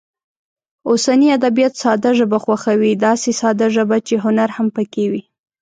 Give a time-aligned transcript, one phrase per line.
[0.89, 5.21] اوسني ادبیات ساده ژبه خوښوي، داسې ساده ژبه چې هنر هم پکې وي.